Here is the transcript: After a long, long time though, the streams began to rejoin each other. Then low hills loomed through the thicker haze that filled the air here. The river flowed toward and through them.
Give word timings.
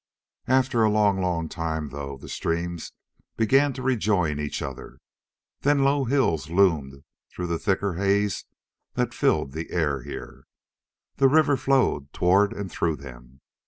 After 0.47 0.81
a 0.81 0.89
long, 0.89 1.21
long 1.21 1.47
time 1.47 1.89
though, 1.89 2.17
the 2.17 2.27
streams 2.27 2.91
began 3.37 3.71
to 3.73 3.83
rejoin 3.83 4.39
each 4.39 4.63
other. 4.63 4.97
Then 5.59 5.83
low 5.83 6.05
hills 6.05 6.49
loomed 6.49 7.03
through 7.29 7.45
the 7.45 7.59
thicker 7.59 7.93
haze 7.93 8.45
that 8.95 9.13
filled 9.13 9.51
the 9.51 9.69
air 9.69 10.01
here. 10.01 10.45
The 11.17 11.27
river 11.29 11.55
flowed 11.55 12.11
toward 12.13 12.51
and 12.51 12.71
through 12.71 12.95
them. 12.95 13.41